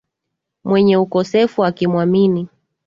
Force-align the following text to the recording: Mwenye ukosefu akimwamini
Mwenye 0.63 0.97
ukosefu 0.97 1.65
akimwamini 1.65 2.47